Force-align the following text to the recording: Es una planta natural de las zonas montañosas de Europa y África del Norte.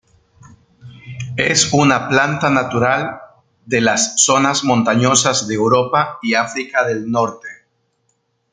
Es 1.37 1.71
una 1.73 2.09
planta 2.09 2.49
natural 2.49 3.19
de 3.67 3.81
las 3.81 4.19
zonas 4.19 4.63
montañosas 4.63 5.47
de 5.47 5.53
Europa 5.53 6.17
y 6.23 6.33
África 6.33 6.83
del 6.87 7.11
Norte. 7.11 7.47